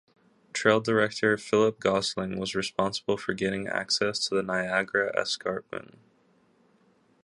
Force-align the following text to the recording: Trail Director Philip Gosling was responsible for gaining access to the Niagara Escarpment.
Trail 0.51 0.79
Director 0.79 1.37
Philip 1.37 1.79
Gosling 1.79 2.39
was 2.39 2.55
responsible 2.55 3.17
for 3.17 3.35
gaining 3.35 3.67
access 3.67 4.17
to 4.27 4.33
the 4.33 4.41
Niagara 4.41 5.15
Escarpment. 5.15 5.99